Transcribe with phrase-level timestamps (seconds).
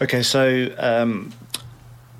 [0.00, 1.32] Okay, so um,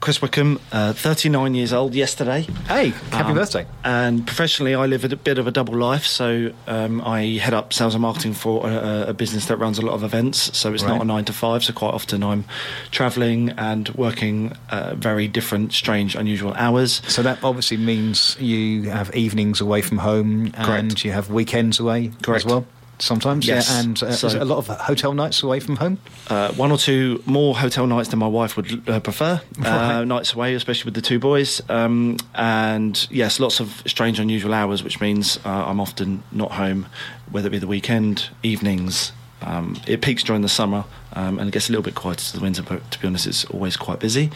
[0.09, 2.41] Chris Wickham, uh, 39 years old yesterday.
[2.67, 3.67] Hey, happy Um, birthday!
[3.85, 6.07] And professionally, I live a bit of a double life.
[6.07, 9.83] So um, I head up sales and marketing for a, a business that runs a
[9.83, 10.57] lot of events.
[10.57, 10.95] So it's Right.
[10.95, 11.63] not a nine to five.
[11.63, 12.47] So quite often I'm
[12.91, 17.03] travelling and working uh, very different, strange, unusual hours.
[17.07, 21.05] So that obviously means you have evenings away from home, and Correct.
[21.05, 22.47] you have weekends away Correct.
[22.47, 22.65] as well.
[23.01, 23.71] Sometimes, Yes.
[23.71, 25.99] yeah, and uh, So- is it a lot of hotel nights away from home.
[26.29, 29.41] Uh, one or two more hotel nights than my wife would uh, prefer.
[29.59, 29.69] Right.
[30.01, 31.61] Uh, nights away, especially with the two boys.
[31.69, 36.87] Um, and yes, lots of strange, unusual hours, which means uh, I'm often not home,
[37.31, 39.13] whether it be the weekend, evenings.
[39.43, 42.37] Um, it peaks during the summer um, and it gets a little bit quieter to
[42.37, 44.31] the winter, but to be honest, it's always quite busy.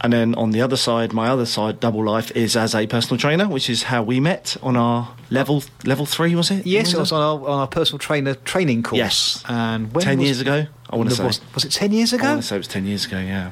[0.00, 3.18] And then on the other side, my other side, double life, is as a personal
[3.18, 6.64] trainer, which is how we met on our level level three, was it?
[6.66, 8.98] Yes, it Was on our, on our personal trainer training course.
[8.98, 9.42] Yes.
[9.48, 11.24] and when 10 was- years ago, I wanna say.
[11.24, 12.24] was, was it ten years ago?
[12.26, 13.50] I want to say it was 10 years ago, yeah.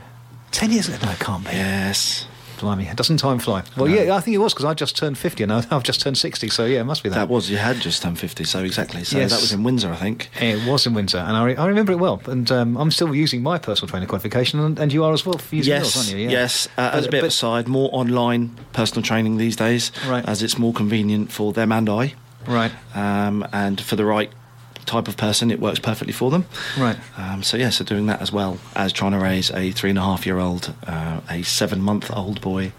[0.53, 0.99] Ten years ago?
[1.05, 1.51] No, it can't be.
[1.51, 2.27] Yes.
[2.59, 3.63] Blimey, doesn't time fly?
[3.77, 3.95] Well, No.
[3.95, 6.19] yeah, I think it was because I just turned fifty and I- I've just turned
[6.19, 6.49] sixty.
[6.49, 7.15] So yeah, it must be that.
[7.17, 9.05] That was you had just turned fifty, so exactly.
[9.05, 9.31] So Yes.
[9.31, 10.31] that was in Windsor, I think.
[10.41, 12.21] It was in Windsor, and I, re- I remember it well.
[12.27, 15.39] And um, I'm still using my personal trainer qualification, and, and you are as well
[15.39, 16.25] for using yours, yes, aren't you?
[16.25, 16.31] Yeah.
[16.31, 16.69] yes.
[16.79, 19.93] Uh, as a But- bit of but- a side, more online personal training these days,
[20.07, 20.25] Right.
[20.27, 22.15] as it's more convenient for them and I,
[22.47, 24.31] Right, um, and for the right
[24.87, 26.45] type of person, it works perfectly for them.
[26.79, 26.97] right.
[27.19, 29.99] Um, so yeah, so doing that as well as trying to raise a three and
[29.99, 32.73] a half year old, uh, a seven month old boy,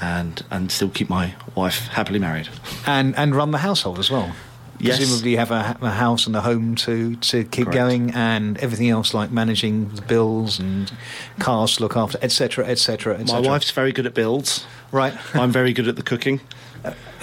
[0.00, 2.48] and and still keep my wife happily married.
[2.86, 4.34] And and run the household as well.
[4.80, 4.96] Yes.
[4.96, 7.74] Presumably, you have a, a house and a home to, to keep Correct.
[7.76, 10.92] going, and everything else like managing the bills and
[11.38, 14.66] cars to look after, etc., etc., My wife's very good at builds.
[14.90, 15.14] right.
[15.34, 16.40] I'm very good at the cooking.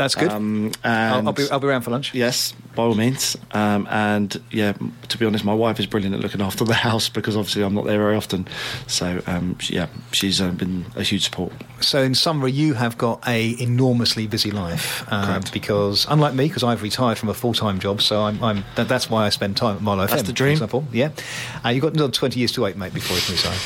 [0.01, 0.31] That's good.
[0.31, 2.13] Um, I'll, I'll be I'll be around for lunch.
[2.15, 3.37] Yes, by all means.
[3.51, 4.73] Um, and yeah,
[5.09, 7.75] to be honest, my wife is brilliant at looking after the house because obviously I'm
[7.75, 8.47] not there very often.
[8.87, 11.53] So um, she, yeah, she's uh, been a huge support.
[11.81, 16.63] So, in summary, you have got a enormously busy life um, because, unlike me, because
[16.63, 19.57] I've retired from a full time job, so I'm, I'm that, that's why I spend
[19.57, 20.57] time at Marlow That's FM, the dream.
[20.57, 20.85] For example.
[20.91, 21.11] Yeah,
[21.65, 23.59] uh, you've got another twenty years to wait, mate, before you can retire.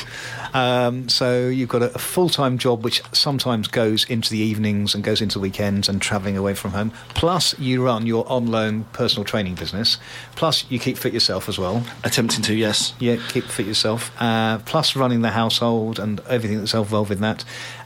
[0.54, 4.94] Um, so you've got a, a full time job which sometimes goes into the evenings
[4.94, 6.90] and goes into weekends and travelling away from home.
[7.14, 9.98] Plus, you run your on loan personal training business.
[10.34, 11.84] Plus, you keep fit yourself as well.
[12.04, 12.94] Attempting to, yes.
[12.98, 14.10] Yeah, keep fit yourself.
[14.20, 17.44] Uh, plus running the household and everything that's involved in that.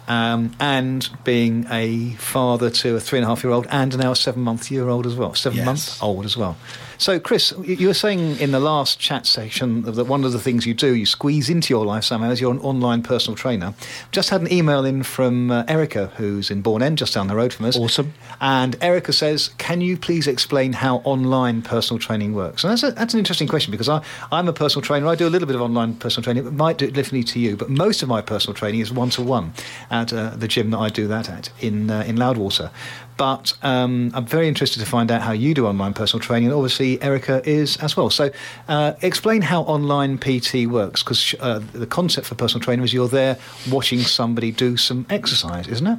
[0.08, 4.10] Um, and being a father to a three and a half year old and now
[4.12, 5.34] a seven month year old as well.
[5.34, 5.66] Seven Yes.
[5.66, 6.56] month old as well.
[7.00, 10.66] So, Chris, you were saying in the last chat section that one of the things
[10.66, 13.72] you do, you squeeze into your life somehow, is you're an online personal trainer.
[14.12, 17.34] Just had an email in from uh, Erica, who's in Bourne End, just down the
[17.34, 17.78] road from us.
[17.78, 18.12] Awesome.
[18.38, 22.90] And Erica says, "Can you please explain how online personal training works?" And that's, a,
[22.90, 25.06] that's an interesting question because I, I'm a personal trainer.
[25.06, 26.46] I do a little bit of online personal training.
[26.46, 29.08] It might do it differently to you, but most of my personal training is one
[29.10, 29.54] to one
[29.90, 32.70] at uh, the gym that I do that at in uh, in Loudwater.
[33.16, 36.46] But um, I'm very interested to find out how you do online personal training.
[36.46, 38.10] And obviously, Erica is as well.
[38.10, 38.30] So,
[38.68, 43.08] uh, explain how online PT works because uh, the concept for personal training is you're
[43.08, 43.38] there
[43.70, 45.98] watching somebody do some exercise, isn't it?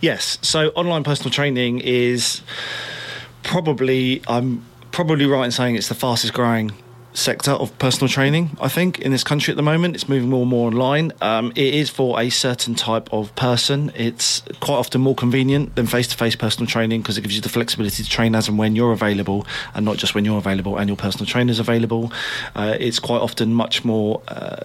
[0.00, 0.38] Yes.
[0.42, 2.42] So online personal training is
[3.42, 6.72] probably, I'm probably right in saying it's the fastest growing
[7.14, 9.94] sector of personal training, I think, in this country at the moment.
[9.94, 11.12] It's moving more and more online.
[11.20, 13.90] Um, it is for a certain type of person.
[13.94, 17.40] It's quite often more convenient than face to face personal training because it gives you
[17.40, 20.76] the flexibility to train as and when you're available and not just when you're available
[20.76, 22.12] and your personal trainer's available.
[22.54, 24.22] Uh, it's quite often much more.
[24.28, 24.60] Uh,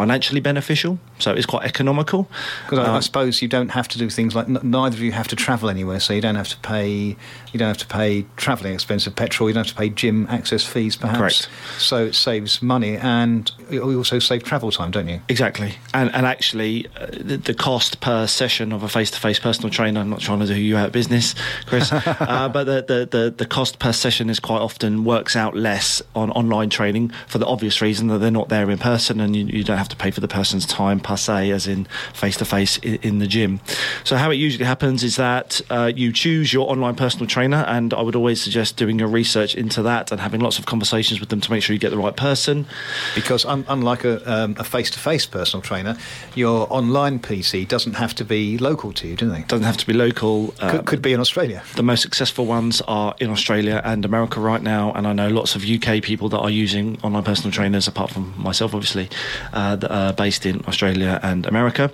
[0.00, 2.28] financially beneficial, so it's quite economical.
[2.64, 5.02] Because I, I Um, suppose you don't have to do things like n- neither of
[5.02, 7.16] you have to travel anywhere, so you don't have to pay
[7.52, 9.48] you don't have to pay travelling expensive petrol.
[9.48, 11.18] You don't have to pay gym access fees, perhaps.
[11.18, 11.48] Correct.
[11.78, 15.20] So it saves money, and you also save travel time, don't you?
[15.28, 20.00] Exactly, and and actually, uh, the, the cost per session of a face-to-face personal trainer.
[20.00, 21.34] I'm not trying to do you out of business,
[21.64, 25.54] Chris, uh, but the, the the the cost per session is quite often works out
[25.56, 29.34] less on online training for the obvious reason that they're not there in person, and
[29.34, 32.78] you, you don't have to pay for the person's time per se, as in face-to-face
[32.78, 33.60] in, in the gym.
[34.04, 37.92] So how it usually happens is that uh, you choose your online personal trainer, and
[37.94, 41.28] I would always suggest doing your research into that and having lots of conversations with
[41.28, 42.66] them to make sure you get the right person.
[43.14, 45.96] Because un- unlike a, um, a face-to-face personal trainer,
[46.34, 49.42] your online PT doesn't have to be local to you, do they?
[49.42, 50.54] Doesn't have to be local.
[50.60, 51.62] uh, Could, could be in Australia.
[51.74, 55.54] The most successful ones are in Australia and America right now, and I know lots
[55.56, 59.08] of UK people that are using online personal trainers, apart from myself, obviously,
[59.52, 61.90] uh, that are based in Australia and America.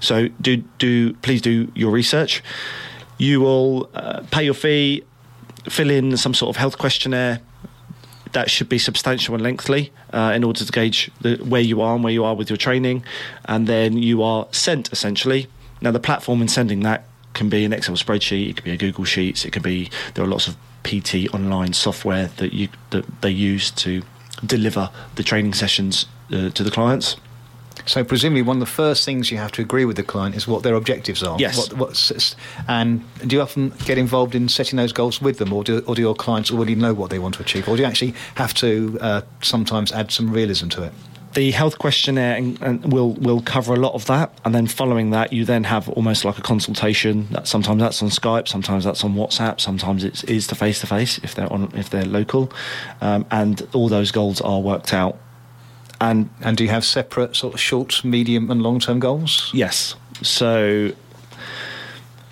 [0.00, 2.42] So do do please do your research.
[3.18, 5.04] You will uh, pay your fee,
[5.68, 7.40] fill in some sort of health questionnaire.
[8.32, 11.94] That should be substantial and lengthy uh, in order to gauge the, where you are
[11.94, 13.04] and where you are with your training,
[13.44, 15.46] and then you are sent essentially.
[15.80, 18.76] Now the platform in sending that can be an Excel spreadsheet, it could be a
[18.76, 23.04] Google Sheets, it could be there are lots of PT online software that you that
[23.22, 24.02] they use to
[24.46, 27.16] deliver the training sessions uh, to the clients.
[27.86, 30.46] So presumably, one of the first things you have to agree with the client is
[30.46, 31.36] what their objectives are.
[31.38, 31.72] Yes.
[31.72, 32.36] What,
[32.68, 35.94] and do you often get involved in setting those goals with them, or do, or
[35.94, 38.54] do your clients already know what they want to achieve, or do you actually have
[38.54, 40.92] to uh, sometimes add some realism to it?
[41.34, 45.10] The health questionnaire and, and will will cover a lot of that, and then following
[45.10, 47.28] that, you then have almost like a consultation.
[47.30, 50.86] That sometimes that's on Skype, sometimes that's on WhatsApp, sometimes it's is to face to
[50.86, 52.52] face if they're on if they're local,
[53.00, 55.18] um, and all those goals are worked out.
[56.00, 59.50] And And do you have separate sort of short, medium, and long-term goals?
[59.54, 59.94] Yes.
[60.22, 60.92] So,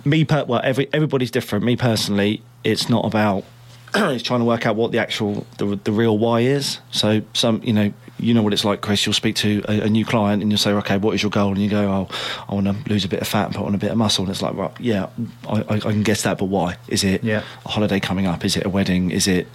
[0.05, 1.65] me, per- well, every everybody's different.
[1.65, 3.43] Me personally, it's not about.
[3.95, 6.79] it's trying to work out what the actual the, the real why is.
[6.91, 9.05] So some you know you know what it's like, Chris.
[9.05, 11.49] You'll speak to a, a new client and you'll say, okay, what is your goal?
[11.51, 12.07] And you go, oh,
[12.47, 14.23] I want to lose a bit of fat and put on a bit of muscle.
[14.23, 15.09] And it's like, well, yeah,
[15.47, 16.77] I, I, I can guess that, but why?
[16.87, 17.43] Is it Yeah.
[17.65, 18.45] a holiday coming up?
[18.45, 19.11] Is it a wedding?
[19.11, 19.47] Is it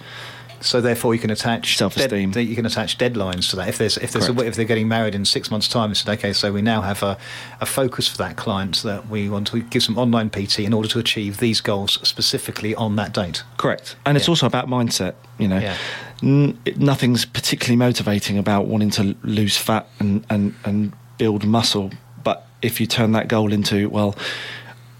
[0.61, 2.31] So therefore, you can attach Self-esteem.
[2.31, 3.69] dead- you can attach deadlines to that.
[3.69, 6.33] If there's if there's a, if they're getting married in six months' time, it's okay.
[6.33, 7.17] So we now have a,
[7.61, 10.89] a focus for that client that we want to give some online PT in order
[10.89, 13.43] to achieve these goals specifically on that date.
[13.57, 13.95] Correct.
[14.05, 15.59] And it's also about mindset, you know.
[15.59, 15.77] Yeah.
[16.21, 21.91] N- nothing's particularly motivating about wanting to lose fat and, and, and build muscle.
[22.23, 24.15] But if you turn that goal into, well,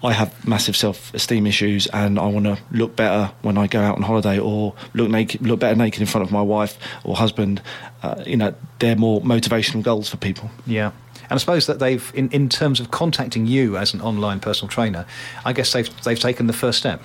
[0.01, 3.98] I have massive self-esteem issues and I want to look better when I go out
[3.98, 7.62] on holiday or look naked, look better naked in front of my wife or husband,
[8.01, 10.50] uh, you know, they're more motivational goals for people.
[10.66, 10.92] Yeah.
[11.24, 14.69] And I suppose that they've, in, in terms of contacting you as an online personal
[14.69, 15.06] trainer,
[15.45, 17.01] I guess they've they've taken the first step.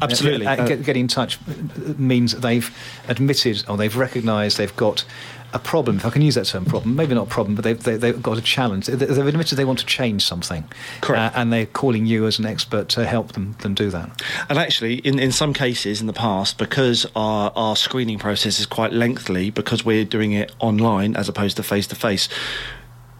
[0.00, 0.46] Absolutely.
[0.46, 1.38] Uh, get, getting in touch
[1.96, 2.70] means they've
[3.08, 5.04] admitted or they've recognised they've got
[5.54, 5.96] a problem.
[5.96, 6.96] If I can use that term, problem.
[6.96, 8.86] Maybe not problem, but they've, they, they've got a challenge.
[8.86, 10.64] They- They've admitted they want to change something.
[11.02, 11.36] Correct.
[11.36, 14.22] Uh, and they're calling you as an expert to help them, them do that.
[14.48, 18.66] And actually, in, in some cases in the past, because our, our screening process is
[18.66, 22.30] quite lengthy, because we're doing it online as opposed to face to face,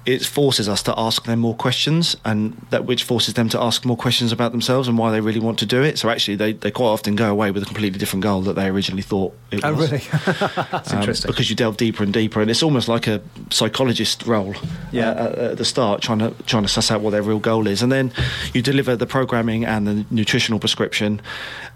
[0.05, 3.85] it forces us to ask them more questions, and that which forces them to ask
[3.85, 5.99] more questions about themselves and why they really want to do it.
[5.99, 8.67] So actually, they, they quite often go away with a completely different goal that they
[8.67, 9.91] originally thought it Oh, was.
[9.93, 10.05] really?
[10.73, 11.31] That's Um, interesting.
[11.31, 13.21] because you delve deeper and deeper, and it's almost like a
[13.51, 14.55] psychologist role.
[14.91, 15.11] Yeah.
[15.11, 17.67] uh, at- at the start, trying to trying to suss out what their real goal
[17.67, 18.13] is, and then
[18.55, 21.21] you deliver the programming and the nutritional prescription.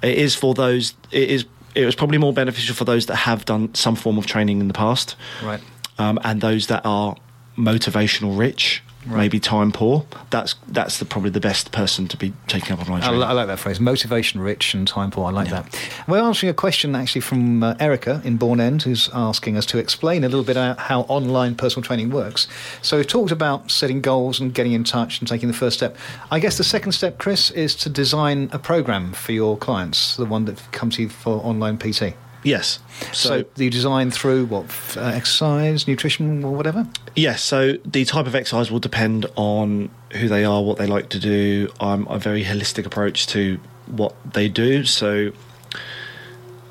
[0.03, 0.95] It is for those.
[1.13, 1.45] It is.
[1.75, 4.69] It was probably more beneficial for those that have done some form of training in
[4.69, 5.61] the past, Right.
[5.99, 7.17] um, and those that are
[7.57, 8.83] motivational rich.
[9.07, 9.19] Right.
[9.19, 10.05] Maybe time poor.
[10.31, 13.47] That's that's the, probably the best person to be taking up online I, I like
[13.47, 15.27] that phrase, motivation rich and time poor.
[15.27, 15.81] I like that.
[16.09, 19.79] We're answering a question actually from uh, Erica in Bourne End, who's asking us to
[19.79, 22.49] explain a little bit about how online personal training works.
[22.83, 25.97] So we've talked about setting goals and getting in touch and taking the first step.
[26.33, 30.25] I guess the second step, Chris, is to design a program for your clients, the
[30.25, 32.17] one that comes to you for online PT.
[32.47, 32.79] Yes.
[33.13, 34.65] So, you design through what
[34.97, 36.87] uh, exercise, nutrition, or whatever.
[37.15, 41.09] Yes, so the type of exercise will depend on who they are, what they like
[41.11, 41.71] to do.
[41.81, 44.85] I'm a very holistic approach to what they do.
[44.85, 45.33] So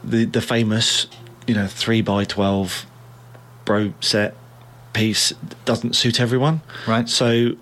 [0.03, 1.07] the the famous,
[1.47, 2.85] you know, three by twelve
[3.65, 4.35] bro set
[4.93, 5.33] piece
[5.65, 6.61] doesn't suit everyone.
[6.87, 7.09] Right.
[7.09, 7.55] So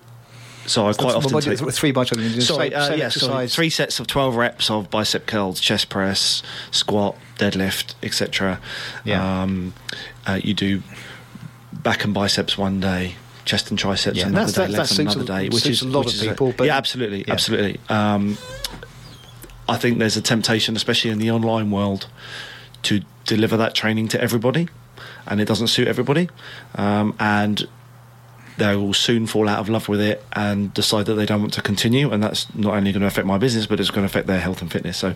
[0.66, 2.42] so I quite often what- take, three by twelve.
[2.42, 3.48] Sorry, uh, yeah, sorry.
[3.48, 8.60] Three sets of 12 reps of bicep curls, chest press, squat, deadlift, etc.
[9.04, 9.42] Yeah.
[9.42, 9.74] Um,
[10.26, 10.82] uh, you do
[11.72, 15.48] back and biceps one day, chest and triceps Yeah, another day, legs another a- day,
[15.50, 17.32] which is a lot of people, but- yeah, absolutely, Yeah.
[17.34, 17.78] absolutely.
[17.88, 18.38] Um,
[19.68, 22.06] I think there's a temptation, especially in the online world,
[22.84, 24.68] to deliver that training to everybody,
[25.26, 26.28] and it doesn't suit everybody,
[26.74, 27.66] um, and
[28.56, 31.54] they will soon fall out of love with it and decide that they don't want
[31.54, 34.06] to continue, and that's not only going to affect my business, but it's going to
[34.06, 34.96] affect their health and fitness.
[34.96, 35.14] So,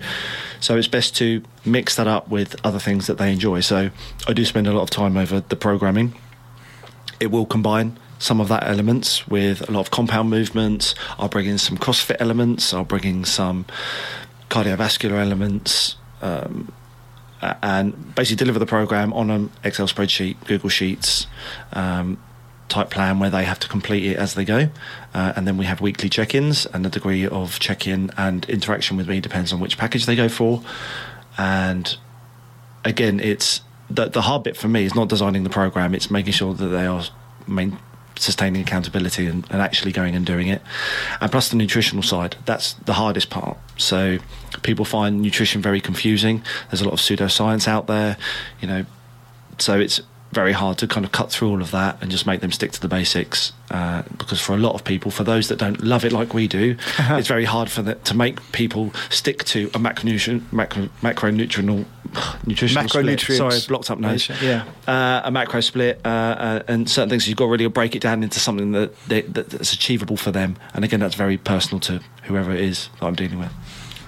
[0.60, 3.60] so it's best to mix that up with other things that they enjoy.
[3.60, 3.90] So,
[4.26, 6.14] I do spend a lot of time over the programming.
[7.20, 10.94] It will combine some of that elements with a lot of compound movements.
[11.18, 12.74] I'll bring in some CrossFit elements.
[12.74, 13.66] I'll bring in some
[14.50, 15.96] cardiovascular elements.
[16.20, 16.72] Um,
[17.40, 21.28] and basically deliver the program on an Excel spreadsheet, Google Sheets
[21.72, 22.18] um,
[22.68, 24.68] type plan where they have to complete it as they go.
[25.14, 28.48] Uh, and then we have weekly check ins, and the degree of check in and
[28.48, 30.62] interaction with me depends on which package they go for.
[31.36, 31.96] And
[32.84, 36.32] again, it's the, the hard bit for me is not designing the program, it's making
[36.32, 37.04] sure that they are
[37.46, 37.78] main,
[38.16, 40.60] sustaining accountability and, and actually going and doing it.
[41.20, 43.56] And plus the nutritional side, that's the hardest part.
[43.76, 44.18] So
[44.62, 46.42] people find nutrition very confusing.
[46.70, 48.16] There's a lot of pseudoscience out there,
[48.60, 48.84] you know,
[49.58, 50.00] so it's
[50.32, 52.70] very hard to kind of cut through all of that and just make them stick
[52.72, 56.04] to the basics uh, because for a lot of people for those that don't love
[56.04, 59.78] it like we do it's very hard for the, to make people stick to a
[59.78, 61.86] macronutrient macro, macronutritional
[62.46, 63.20] nutritional split.
[63.20, 64.28] Sorry blocked up nose.
[64.42, 64.64] Yeah.
[64.86, 68.00] uh, a macro split uh, uh, and certain things you've got to really break it
[68.00, 70.56] down into something that, they, that that's achievable for them.
[70.74, 73.52] And again that's very personal to whoever it is that I'm dealing with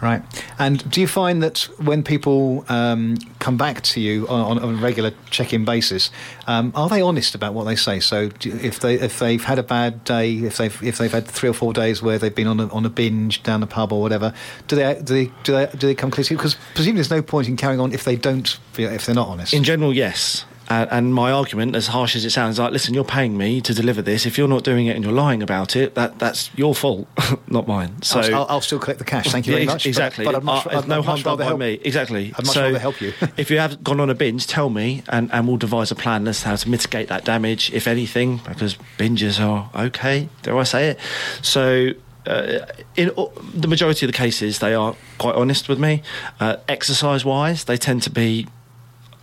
[0.03, 0.23] Right.
[0.59, 4.77] And do you find that when people um, come back to you on, on a
[4.77, 6.11] regular check-in basis,
[6.47, 8.01] um, are they honest about what they say?
[8.01, 11.27] So do, if they if they've had a bad day, if they've if they've had
[11.27, 13.93] three or four days where they've been on a, on a binge down the pub
[13.93, 14.33] or whatever,
[14.69, 16.39] do they do they do they, do they come clear to you?
[16.39, 19.53] Because presumably there's no point in carrying on if they don't if they're not honest.
[19.53, 20.47] In general, yes.
[20.71, 23.75] Uh, and my argument, as harsh as it sounds, like, listen, you're paying me to
[23.75, 24.25] deliver this.
[24.25, 27.09] If you're not doing it and you're lying about it, that that's your fault,
[27.49, 28.01] not mine.
[28.03, 29.27] So I'll, I'll, I'll still collect the cash.
[29.33, 29.85] Thank you very much.
[29.85, 30.25] Exactly.
[30.25, 31.59] But, I'd much, Uh, no harm done by help.
[31.59, 31.81] me.
[31.85, 32.33] Exactly.
[32.39, 33.13] I'd much so rather help you.
[33.37, 36.29] if you have gone on a binge, tell me, and, and we'll devise a plan
[36.29, 40.29] as to how to mitigate that damage, if anything, because binges are okay.
[40.43, 40.99] Dare I say it?
[41.43, 41.91] So.
[42.27, 46.03] Uh, in all- the majority of the cases, they are quite honest with me.
[46.39, 48.47] Uh, exercise-wise, they tend to be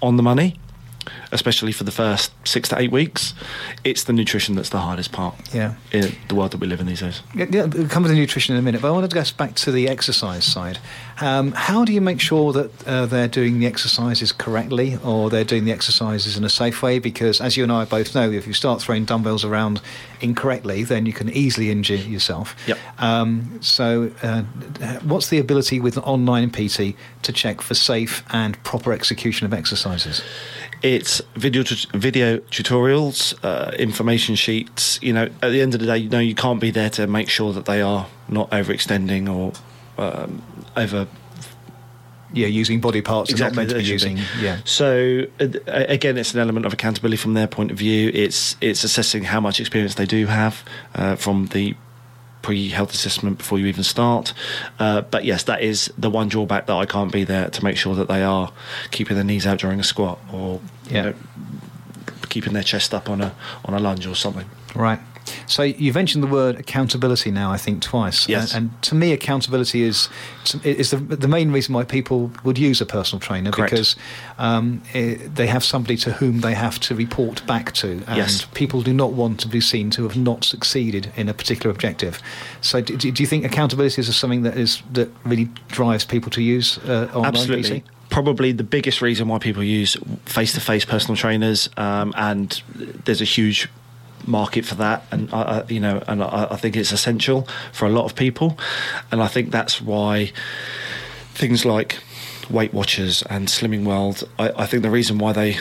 [0.02, 0.60] on the money,
[1.32, 3.34] especially for the first six to eight weeks.
[3.84, 5.76] It's the nutrition that's the hardest part Yeah.
[5.92, 7.22] in the world that we live in these days.
[7.36, 9.24] Yeah, yeah, we'll come to the nutrition in a minute, but I wanted to go
[9.38, 10.80] back to the exercise side.
[11.20, 15.44] Um, how do you make sure that uh, they're doing the exercises correctly or they're
[15.44, 17.00] doing the exercises in a safe way?
[17.00, 19.82] Because, as you and I both know, if you start throwing dumbbells around
[20.22, 22.56] incorrectly, then you can easily injure yourself.
[22.68, 22.78] Yep.
[23.00, 24.44] Um, so, uh,
[25.04, 29.54] what's the ability with an online PT to check for safe and proper execution of
[29.54, 30.22] exercises?
[30.82, 35.00] It's video tut- video tutorials, uh, information sheets.
[35.02, 37.08] You know, at the end of the day, you know, you can't be there to
[37.08, 39.54] make sure that they are not overextending or
[39.98, 40.42] um,
[40.76, 41.08] over.
[42.34, 44.20] Yeah, using body parts are not meant to be using.
[44.42, 44.60] Yeah.
[44.66, 48.12] So uh, again, it's an element of accountability from their point of view.
[48.14, 51.76] It's it's assessing how much experience they do have uh, from the
[52.48, 54.34] pre-health assessment before you even start.
[54.80, 57.76] Uh, but yes, that is the one drawback that I can't be there to make
[57.76, 58.54] sure that they are
[58.90, 61.14] keeping their knees out during a squat or you know,
[62.30, 63.36] keeping their chest up on a
[63.66, 64.50] on a lunge or something.
[64.74, 65.00] Right.
[65.46, 68.28] So you mentioned the word accountability now, I think twice.
[68.28, 68.54] Yes.
[68.54, 70.10] And, and to me, accountability is
[70.64, 73.72] is the, the main reason why people would use a personal trainer Correct.
[73.72, 73.96] because
[74.38, 78.46] um, eh, they have somebody to whom they have to report back to, and Yes.
[78.54, 82.22] people do not want to be seen to have not succeeded in a particular objective.
[82.62, 86.42] So, do, do you think accountability is something that is that really drives people to
[86.42, 87.82] use uh, online Absolutely.
[87.82, 87.86] PT?
[88.10, 92.62] Probably the biggest reason why people use face-to-face personal trainers, um, and
[93.06, 93.68] there's a huge
[94.26, 97.90] market for that, and I, you know, and I, I think it's essential for a
[97.90, 98.58] lot of people,
[99.12, 100.32] and I think that's why
[101.34, 102.00] things like
[102.50, 105.58] Weight Watchers and Slimming World, I, I think the reason why they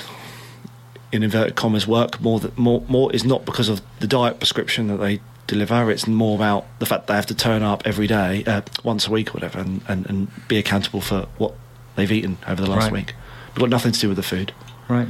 [1.13, 4.89] in inverted commas work more that more more is not because of the diet prescription
[4.89, 8.43] that they deliver it's more about the fact they have to turn up every day
[8.49, 11.55] uh, once a week or whatever and, and, and be accountable for what
[11.95, 12.93] they've eaten over the last Right.
[12.93, 13.15] week
[13.51, 14.53] it's got nothing to do with the food
[14.89, 15.07] Right.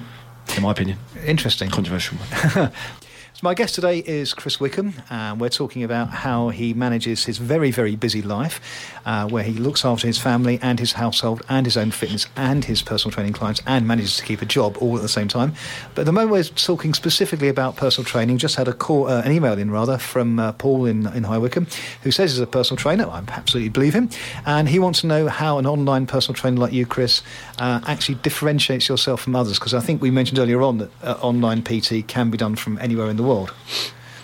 [0.54, 1.70] in my opinion Interesting.
[1.70, 2.70] controversial one.
[3.36, 7.36] So my guest today is Chris Wickham, and we're talking about how he manages his
[7.36, 8.62] very, very busy life,
[9.04, 12.64] uh, where he looks after his family and his household and his own fitness and
[12.64, 15.52] his personal training clients and manages to keep a job all at the same time.
[15.94, 18.38] But at the moment we're talking specifically about personal training.
[18.38, 21.36] Just had a call, uh, an email in rather from uh, Paul in, in High
[21.36, 21.66] Wycombe,
[22.04, 23.06] who says he's a personal trainer.
[23.06, 24.08] I absolutely believe him,
[24.46, 27.20] and he wants to know how an online personal trainer like you, Chris,
[27.58, 29.58] uh, actually differentiates yourself from others.
[29.58, 32.78] Because I think we mentioned earlier on that uh, online PT can be done from
[32.78, 33.52] anywhere in the world.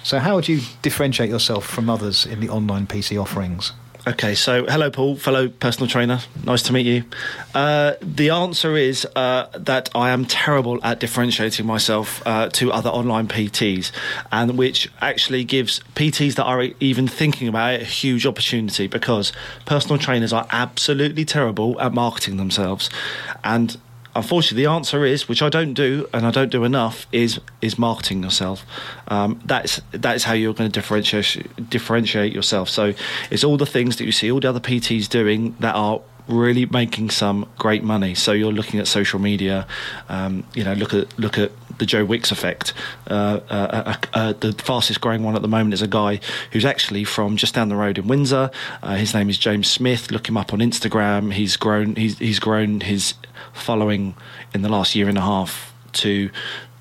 [0.03, 3.73] So, how would you differentiate yourself from others in the online PT offerings?
[4.05, 6.19] Okay, so hello, Paul, fellow personal trainer.
[6.43, 7.05] Nice to meet you.
[7.55, 12.91] Uh, the answer is uh, that I am terrible at differentiating myself uh, to other
[12.91, 13.93] online PTs,
[14.33, 19.33] and which actually gives PTs that are even thinking about it a huge opportunity because
[19.67, 22.91] personal trainers are absolutely terrible at marketing themselves.
[23.45, 23.77] And
[24.15, 27.79] unfortunately, the answer is, which I don't do, and I don't do enough, is is
[27.79, 28.65] marketing yourself.
[29.09, 32.69] Um, that's that is how you're going to differentiate differentiate yourself.
[32.69, 32.95] So
[33.31, 36.01] it's all the things that you see all the other PTs doing that are
[36.33, 38.15] really making some great money.
[38.15, 39.67] So you're looking at social media.
[40.09, 42.73] Um, you know, look at look at the Joe Wicks effect.
[43.09, 46.21] Uh, uh, uh, uh, the fastest growing one at the moment is a guy
[46.53, 48.51] who's actually from just down the road in Windsor.
[48.83, 50.11] Uh, his name is James Smith.
[50.11, 51.33] Look him up on Instagram.
[51.33, 51.97] He's grown.
[51.97, 53.15] He's he's grown his
[53.53, 54.15] following
[54.55, 56.31] in the last year and a half to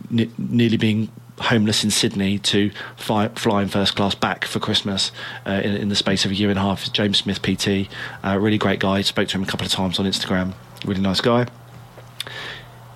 [0.10, 1.10] nearly being
[1.42, 5.12] homeless in Sydney to fly, fly in first class back for Christmas
[5.46, 6.92] uh, in, in, the space of a year and a half.
[6.94, 7.90] James Smith PT,
[8.24, 9.02] uh, really great guy.
[9.02, 10.54] Spoke to him a couple of times on Instagram.
[10.86, 11.48] Really nice guy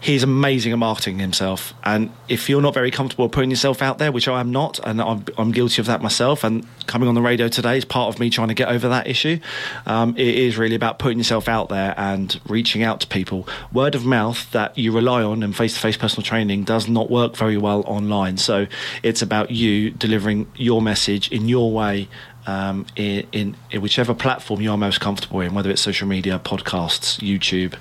[0.05, 1.73] he's amazing at marketing himself.
[1.83, 5.01] And if you're not very comfortable putting yourself out there, which I am not, and
[5.01, 8.19] I'm, I'm guilty of that myself, and coming on the radio today is part of
[8.19, 9.39] me trying to get over that issue.
[9.87, 13.47] Um, it is really about putting yourself out there and reaching out to people.
[13.73, 17.09] Word of mouth that you rely on and face to face personal training does not
[17.09, 18.37] work very well online.
[18.37, 18.67] So
[19.01, 22.09] it's about you delivering your message in your way
[22.47, 26.39] um, in, in, in, whichever platform you are most comfortable in, whether it's social media,
[26.43, 27.75] podcasts, YouTube,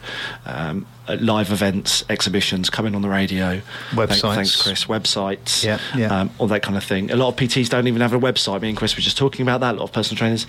[0.46, 4.20] um, uh, live events, exhibitions, coming on the radio, websites.
[4.20, 4.84] Thanks, thanks Chris.
[4.86, 6.20] Websites, yeah, yeah.
[6.20, 7.10] Um, all that kind of thing.
[7.10, 8.62] A lot of PTs don't even have a website.
[8.62, 9.74] Me and Chris were just talking about that.
[9.74, 10.46] A lot of personal trainers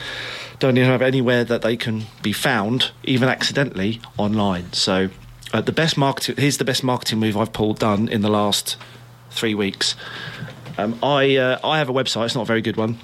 [0.59, 4.71] don't even have anywhere that they can be found, even accidentally, online.
[4.71, 5.09] So,
[5.53, 8.77] uh, the best marketing here's the best marketing move I've pulled done in the last
[9.29, 9.95] three weeks.
[10.77, 12.25] Um, I uh, I have a website.
[12.25, 12.99] It's not a very good one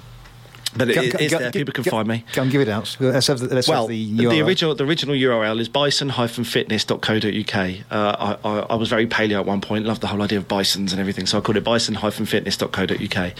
[0.76, 1.52] but it, go, go, there.
[1.52, 2.24] People can find me.
[2.32, 2.96] Go and give it out.
[2.98, 7.70] Let's have the, let's well, have the, the original the original URL is bison-fitness.co.uk.
[7.90, 9.84] Uh, I, I, I, was very paleo at one point.
[9.84, 13.32] Loved the whole idea of bisons and everything, so I called it bison-fitness.co.uk.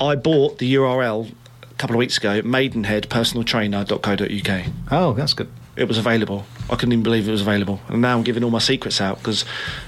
[0.00, 1.30] I bought the URL
[1.62, 2.42] a couple of weeks ago.
[2.42, 4.66] Maidenheadpersonaltrainer.co.uk.
[4.90, 5.48] Oh, that's good.
[5.76, 6.46] It was available.
[6.70, 7.80] I couldn't even believe it was available.
[7.88, 9.44] And now I'm giving all my secrets out because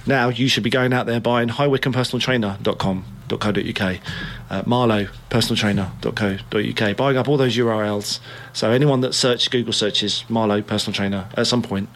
[0.06, 3.98] now you should be going out there buying highwycombepersonaltrainer.com .co.uk,
[4.50, 8.20] uh, Marlow personaltrainer.co.uk, buying up all those URLs.
[8.52, 11.88] So anyone that search Google searches Marlow personal trainer at some point,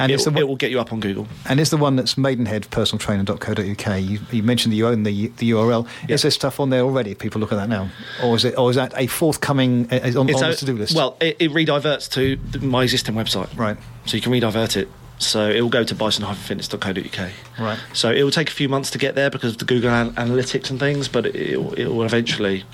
[0.00, 1.28] and it, it will get you up on Google.
[1.46, 4.02] And it's the one that's maidenheadpersonaltrainer.co.uk.
[4.02, 5.86] You, you mentioned that you own the the URL.
[6.02, 6.10] Yep.
[6.10, 7.10] Is there stuff on there already?
[7.10, 7.90] If people look at that now,
[8.22, 10.76] or is it, or is that a forthcoming uh, on, on a, the to do
[10.76, 10.96] list?
[10.96, 13.76] Well, it, it rediverts to my existing website, right?
[14.06, 14.88] So you can redivert it
[15.20, 17.30] so it will go to bison-fitness.co.uk.
[17.58, 17.78] Right.
[17.92, 20.12] So it will take a few months to get there because of the Google an-
[20.14, 22.64] Analytics and things, but it, it will eventually,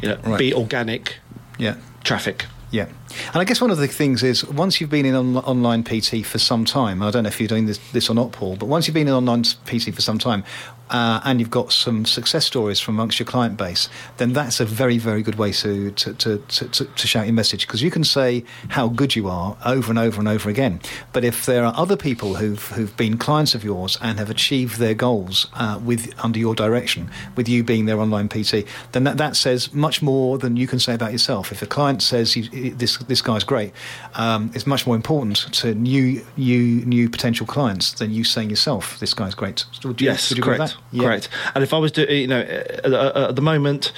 [0.00, 0.38] you know, right.
[0.38, 1.16] be organic.
[1.58, 1.76] Yeah.
[2.02, 2.46] Traffic.
[2.70, 2.88] Yeah.
[3.26, 6.24] And I guess one of the things is once you've been in on, online PT
[6.24, 8.66] for some time, I don't know if you're doing this, this or not, Paul, but
[8.66, 10.44] once you've been in online PT for some time,
[10.90, 14.64] uh, and you've got some success stories from amongst your client base, then that's a
[14.64, 18.04] very, very good way to, to, to, to, to shout your message because you can
[18.04, 20.80] say how good you are over and over and over again.
[21.12, 24.78] But if there are other people who've, who've been clients of yours and have achieved
[24.78, 29.16] their goals uh, with under your direction, with you being their online PT, then that,
[29.16, 31.50] that says much more than you can say about yourself.
[31.50, 33.72] If a client says you, this, this guy's great,
[34.14, 38.98] um, it's much more important to new, new, new potential clients than you saying yourself,
[39.00, 39.64] this guy's great.
[39.82, 40.76] You, yes, correct.
[40.92, 41.02] Yeah.
[41.02, 41.28] Correct.
[41.54, 43.92] And if I was to, you know, at the moment,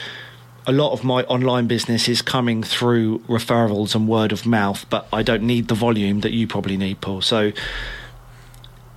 [0.67, 5.07] a lot of my online business is coming through referrals and word of mouth, but
[5.13, 7.21] I don't need the volume that you probably need, Paul.
[7.23, 7.53] So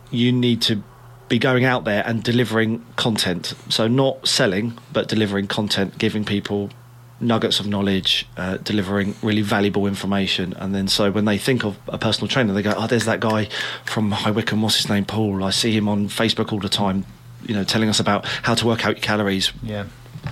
[0.09, 0.81] you need to
[1.27, 3.53] be going out there and delivering content.
[3.69, 6.71] So not selling, but delivering content, giving people
[7.21, 10.53] nuggets of knowledge, uh, delivering really valuable information.
[10.53, 13.19] And then so when they think of a personal trainer, they go, "Oh, there's that
[13.19, 13.49] guy
[13.85, 14.61] from High Wycombe.
[14.61, 15.05] What's his name?
[15.05, 15.43] Paul.
[15.43, 17.05] I see him on Facebook all the time
[17.45, 19.85] you know, telling us about how to work out your calories yeah.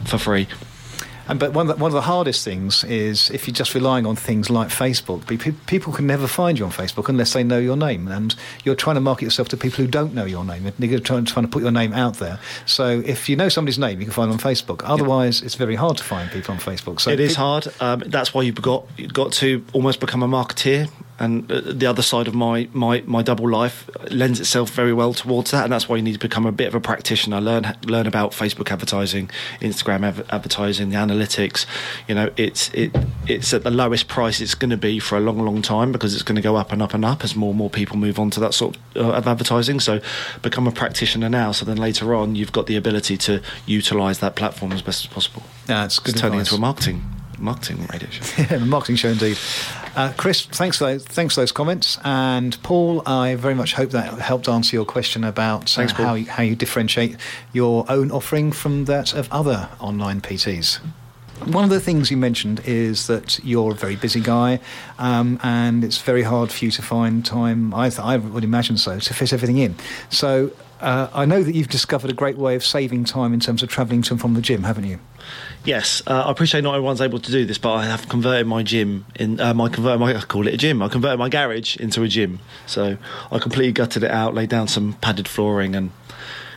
[0.05, 0.47] for free.
[1.27, 4.05] And, but one of, the, one of the hardest things is if you're just relying
[4.05, 5.25] on things like Facebook,
[5.67, 8.07] people can never find you on Facebook unless they know your name.
[8.07, 10.71] And you're trying to market yourself to people who don't know your name.
[10.79, 12.39] You're trying, trying to put your name out there.
[12.65, 14.81] So if you know somebody's name, you can find them on Facebook.
[14.83, 17.01] Otherwise, it's very hard to find people on Facebook.
[17.01, 17.67] So it is hard.
[17.79, 21.85] Um, that's why you've got, you've got to almost become a marketeer and uh, the
[21.85, 25.73] other side of my, my, my double life lends itself very well towards that, and
[25.73, 27.41] that's why you need to become a bit of a practitioner.
[27.41, 31.65] Learn learn about Facebook advertising, Instagram advertising, the analytics.
[32.07, 32.95] You know, it's it
[33.27, 36.13] it's at the lowest price it's going to be for a long, long time because
[36.13, 38.19] it's going to go up and up and up as more and more people move
[38.19, 39.79] on to that sort uh, of advertising.
[39.79, 39.99] So,
[40.41, 44.35] become a practitioner now, so then later on you've got the ability to utilise that
[44.35, 45.43] platform as best as possible.
[45.67, 47.03] Yeah, it's good It's turning into a marketing
[47.39, 48.43] marketing radio show.
[48.43, 49.37] Yeah, a marketing show indeed.
[49.97, 51.97] Uh, Chris, thanks for those, thanks for those comments.
[52.03, 56.13] And Paul, I very much hope that helped answer your question about uh, Thanks, how,
[56.13, 57.17] you, how you differentiate
[57.51, 60.79] your own offering from that of other online PTs.
[61.45, 64.59] One of the things you mentioned is that you're a very busy guy,
[64.99, 67.73] um, and it's very hard for you to find time.
[67.73, 69.75] I, th- I would imagine so to fit everything in.
[70.11, 73.63] So uh, I know that you've discovered a great way of saving time in terms
[73.63, 74.99] of travelling to and from the gym, haven't you?
[75.65, 78.63] Yes, uh, I appreciate not everyone's able to do this, but I have converted my
[78.63, 80.81] gym in uh, my converted my I call it a gym.
[80.81, 82.97] I converted my garage into a gym, so
[83.31, 85.91] I completely gutted it out, laid down some padded flooring, and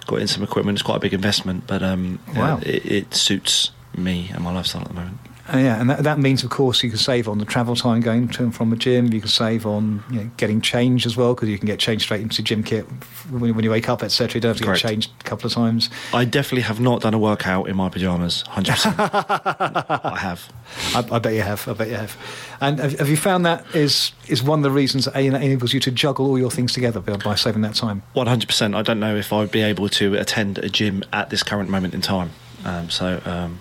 [0.07, 0.77] got in some equipment.
[0.77, 2.59] It's quite a big investment, but um, Wow.
[2.63, 5.19] it, it suits me and my lifestyle at the moment.
[5.53, 8.01] Uh, yeah, and that, that means, of course, you can save on the travel time
[8.01, 9.13] going to and from a gym.
[9.13, 12.05] You can save on you know, getting changed as well because you can get changed
[12.05, 12.85] straight into gym kit
[13.31, 14.37] when, when you wake up, etc.
[14.37, 14.83] You don't have to Correct.
[14.83, 15.91] get changed a couple of times.
[16.15, 18.43] I definitely have not done a workout in my pajamas.
[18.43, 20.53] Hundred percent, I have.
[20.95, 21.67] I, I bet you have.
[21.67, 22.17] I bet you have.
[22.61, 25.81] And have, have you found that is is one of the reasons that enables you
[25.81, 28.03] to juggle all your things together by, by saving that time?
[28.13, 28.77] One hundred percent.
[28.77, 31.71] I don't know if I would be able to attend a gym at this current
[31.71, 32.31] moment in time.
[32.65, 33.59] Um, so um,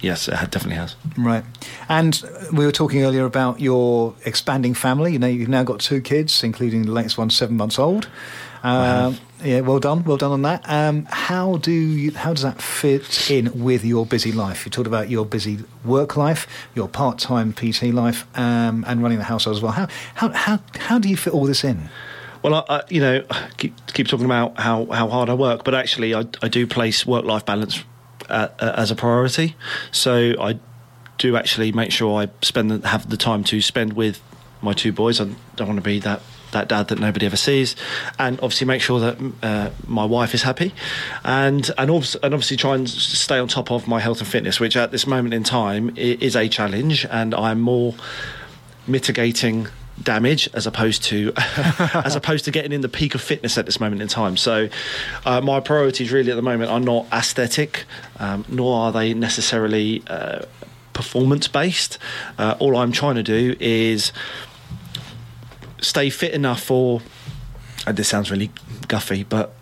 [0.00, 0.96] yes, it definitely has.
[1.16, 1.44] Right.
[1.88, 5.12] And we were talking earlier about your expanding family.
[5.12, 8.08] You know, you've now got two kids, including the latest one, seven months old.
[8.62, 10.62] Um, yeah, well done, well done on that.
[10.66, 14.64] Um, how do you, how does that fit in with your busy life?
[14.64, 19.24] You talked about your busy work life, your part-time PT life, um, and running the
[19.24, 19.72] household as well.
[19.72, 21.90] How how how how do you fit all this in?
[22.42, 23.24] Well, I, I, you know,
[23.56, 27.06] keep, keep talking about how, how hard I work, but actually, I, I do place
[27.06, 27.82] work life balance
[28.28, 29.56] uh, as a priority.
[29.92, 30.58] So I
[31.18, 34.20] do actually make sure I spend the, have the time to spend with
[34.62, 35.20] my two boys.
[35.20, 36.20] I don't want to be that
[36.52, 37.76] that dad that nobody ever sees,
[38.18, 40.72] and obviously make sure that uh, my wife is happy,
[41.24, 44.60] and and obviously, and obviously try and stay on top of my health and fitness,
[44.60, 47.94] which at this moment in time is a challenge, and I'm more
[48.86, 49.68] mitigating
[50.02, 53.78] damage as opposed to as opposed to getting in the peak of fitness at this
[53.78, 54.36] moment in time.
[54.36, 54.68] So
[55.24, 57.84] uh, my priorities really at the moment are not aesthetic
[58.18, 60.44] um, nor are they necessarily uh,
[60.94, 61.98] performance based
[62.38, 64.12] uh, all i'm trying to do is
[65.80, 67.02] stay fit enough for
[67.86, 68.50] and this sounds really
[68.88, 69.54] guffy but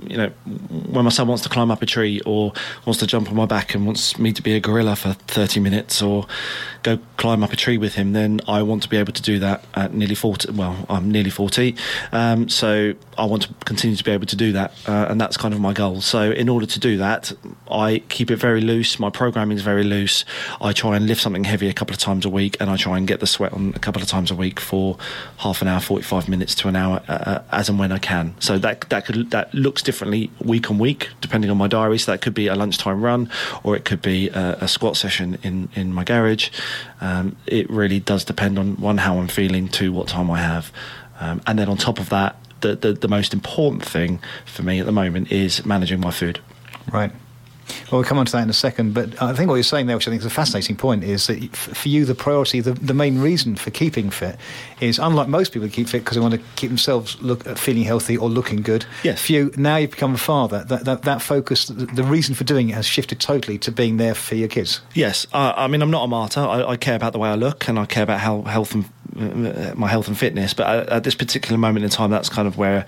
[0.00, 0.28] you know
[0.88, 2.52] when my son wants to climb up a tree or
[2.86, 5.60] wants to jump on my back and wants me to be a gorilla for 30
[5.60, 6.26] minutes or
[6.82, 9.38] go climb up a tree with him then i want to be able to do
[9.38, 11.74] that at nearly 40 well i'm nearly 40
[12.12, 15.36] um, so i want to continue to be able to do that uh, and that's
[15.36, 16.00] kind of my goal.
[16.00, 17.32] So in order to do that
[17.70, 18.98] i keep it very loose.
[18.98, 20.24] My programming is very loose.
[20.60, 22.96] I try and lift something heavy a couple of times a week and i try
[22.96, 24.96] and get the sweat on a couple of times a week for
[25.38, 28.34] half an hour 45 minutes to an hour uh, as and when i can.
[28.40, 31.98] So that that could that looks differently week on week depending on my diary.
[31.98, 33.30] So that could be a lunchtime run
[33.62, 36.50] or it could be a, a squat session in in my garage
[37.00, 40.72] um, it really does depend on one how i'm feeling two what time i have
[41.20, 44.80] um, and then on top of that the, the the most important thing for me
[44.80, 46.40] at the moment is managing my food
[46.92, 47.12] Right.
[47.90, 48.94] Well, we'll come on to that in a second.
[48.94, 51.26] But I think what you're saying there, which I think is a fascinating point, is
[51.26, 54.36] that for you, the priority, the, the main reason for keeping fit
[54.80, 57.54] is unlike most people who keep fit because they want to keep themselves look uh,
[57.54, 58.86] feeling healthy or looking good.
[59.02, 59.24] Yes.
[59.24, 60.64] For you, now you've become a father.
[60.64, 63.96] That, that, that focus, the, the reason for doing it has shifted totally to being
[63.96, 64.80] there for your kids.
[64.94, 66.40] Yes, I, I mean I'm not a martyr.
[66.40, 68.84] I, I care about the way I look, and I care about how health and
[69.18, 70.54] uh, my health and fitness.
[70.54, 72.86] But at, at this particular moment in time, that's kind of where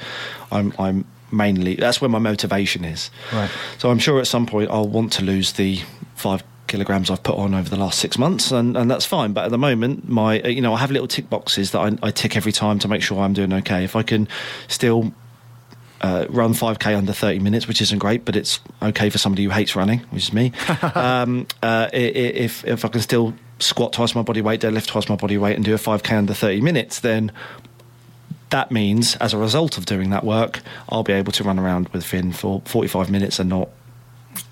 [0.52, 0.72] I'm.
[0.78, 1.74] I'm mainly.
[1.74, 3.10] That's where my motivation is.
[3.32, 3.50] Right.
[3.78, 5.80] So I'm sure at some point I'll want to lose the
[6.14, 9.32] five kilograms I've put on over the last six months, and, and that's fine.
[9.32, 12.08] But at the moment, my uh, you know I have little tick boxes that I,
[12.08, 13.84] I tick every time to make sure I'm doing okay.
[13.84, 14.28] If I can
[14.68, 15.12] still
[16.00, 19.50] uh, run 5k under 30 minutes, which isn't great, but it's okay for somebody who
[19.50, 20.52] hates running, which is me.
[20.94, 25.16] um, uh, if if I can still squat twice my body weight, deadlift twice my
[25.16, 27.32] body weight, and do a 5k under 30 minutes, then
[28.50, 31.88] that means as a result of doing that work, I'll be able to run around
[31.90, 33.68] with Finn for 45 minutes and not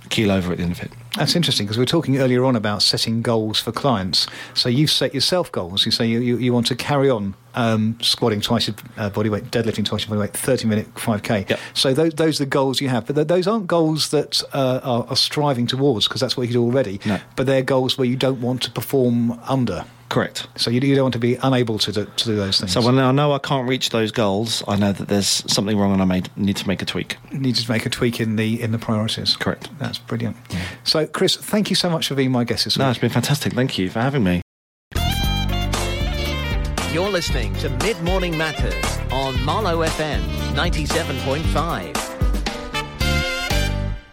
[0.08, 0.90] keel over at the end of it.
[1.16, 4.26] That's interesting because we were talking earlier on about setting goals for clients.
[4.54, 5.84] So you've set yourself goals.
[5.84, 9.28] You say you, you, you want to carry on um, squatting twice your uh, body
[9.28, 11.50] weight, deadlifting twice your body weight, 30 minute 5K.
[11.50, 11.60] Yep.
[11.74, 13.06] So those, those are the goals you have.
[13.06, 16.52] But th- those aren't goals that uh, are, are striving towards because that's what you
[16.52, 17.00] do already.
[17.04, 17.18] No.
[17.36, 19.84] But they're goals where you don't want to perform under.
[20.08, 20.46] Correct.
[20.56, 22.72] So you, you don't want to be unable to do, to do those things.
[22.72, 25.92] So when I know I can't reach those goals, I know that there's something wrong
[25.92, 27.16] and I may need to make a tweak.
[27.30, 29.36] you need to make a tweak in the in the priorities.
[29.36, 29.68] Correct.
[29.78, 30.36] That's brilliant.
[30.84, 33.52] So, Chris, thank you so much for being my guest this No, it's been fantastic.
[33.52, 34.40] Thank you for having me.
[36.92, 40.20] You're listening to Mid Morning Matters on Marlow FM
[40.54, 42.07] 97.5.